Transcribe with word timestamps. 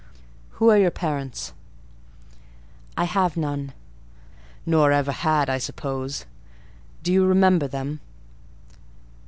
Who 0.57 0.71
are 0.71 0.79
your 0.79 0.89
parents?" 0.89 1.53
"I 2.97 3.03
have 3.03 3.37
none." 3.37 3.71
"Nor 4.65 4.91
ever 4.91 5.11
had, 5.11 5.47
I 5.47 5.59
suppose: 5.59 6.25
do 7.03 7.13
you 7.13 7.23
remember 7.23 7.67
them?" 7.67 7.99